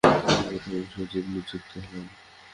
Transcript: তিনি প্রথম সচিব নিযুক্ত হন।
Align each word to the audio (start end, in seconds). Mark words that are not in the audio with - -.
তিনি 0.03 0.57
প্রথম 0.63 0.81
সচিব 0.93 1.23
নিযুক্ত 1.33 1.71
হন। 1.85 2.05